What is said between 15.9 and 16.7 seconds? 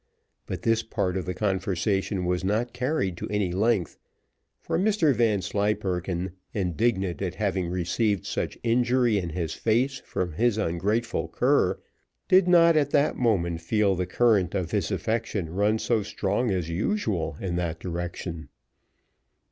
strong as